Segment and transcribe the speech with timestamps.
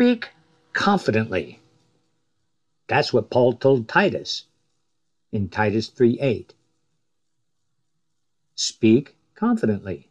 [0.00, 0.30] speak
[0.72, 1.60] confidently.
[2.86, 4.44] That's what Paul told Titus
[5.30, 6.54] in Titus 3 8.
[8.54, 10.08] Speak confidently.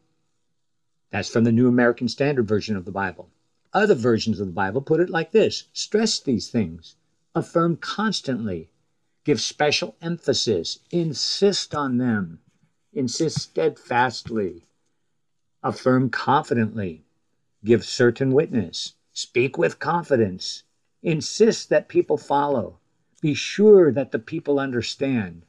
[1.10, 3.32] That's from the New American Standard Version of the Bible.
[3.74, 6.94] Other versions of the Bible put it like this stress these things,
[7.34, 8.70] affirm constantly,
[9.24, 12.38] give special emphasis, insist on them,
[12.94, 14.68] insist steadfastly,
[15.64, 17.06] affirm confidently,
[17.64, 20.64] give certain witness, speak with confidence,
[21.04, 22.80] insist that people follow,
[23.22, 25.46] be sure that the people understand,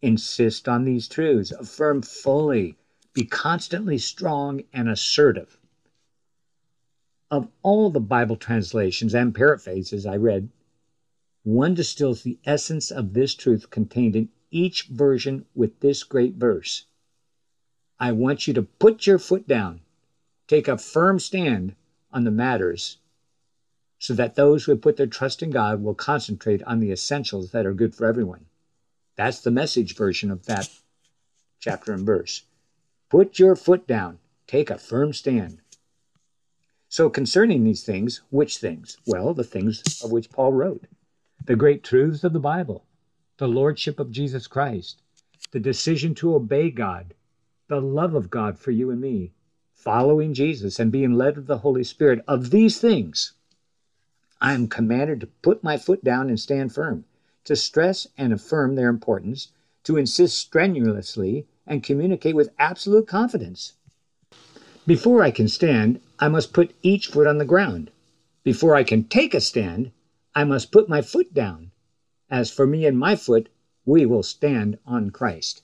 [0.00, 2.78] insist on these truths, affirm fully,
[3.12, 5.58] be constantly strong and assertive.
[7.30, 10.48] Of all the Bible translations and paraphrases I read,
[11.42, 16.86] one distills the essence of this truth contained in each version with this great verse.
[18.00, 19.82] I want you to put your foot down,
[20.48, 21.76] take a firm stand
[22.14, 22.98] on the matters,
[23.98, 27.50] so that those who have put their trust in God will concentrate on the essentials
[27.50, 28.46] that are good for everyone.
[29.16, 30.68] That's the message version of that
[31.60, 32.44] chapter and verse.
[33.10, 35.60] Put your foot down, take a firm stand.
[36.88, 38.98] So, concerning these things, which things?
[39.06, 40.86] Well, the things of which Paul wrote
[41.44, 42.84] the great truths of the Bible,
[43.38, 45.02] the Lordship of Jesus Christ,
[45.50, 47.14] the decision to obey God,
[47.68, 49.32] the love of God for you and me,
[49.74, 52.24] following Jesus and being led of the Holy Spirit.
[52.26, 53.32] Of these things,
[54.40, 57.04] I am commanded to put my foot down and stand firm,
[57.44, 59.48] to stress and affirm their importance,
[59.84, 63.74] to insist strenuously and communicate with absolute confidence.
[64.86, 67.90] Before I can stand, I must put each foot on the ground.
[68.42, 69.90] Before I can take a stand,
[70.34, 71.70] I must put my foot down.
[72.30, 73.48] As for me and my foot,
[73.86, 75.62] we will stand on Christ.